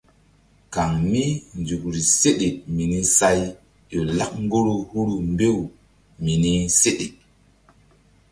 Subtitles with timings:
[0.73, 1.23] Kaŋ mí
[1.59, 3.39] nzukri seɗe mini say
[3.91, 5.57] ƴo lak ŋgoro huru mbew
[6.23, 7.05] mini seɗe.